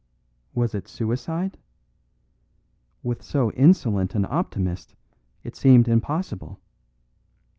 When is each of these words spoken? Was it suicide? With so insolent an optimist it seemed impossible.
Was 0.55 0.73
it 0.73 0.87
suicide? 0.87 1.59
With 3.03 3.21
so 3.21 3.51
insolent 3.51 4.15
an 4.15 4.25
optimist 4.25 4.95
it 5.43 5.55
seemed 5.55 5.87
impossible. 5.87 6.59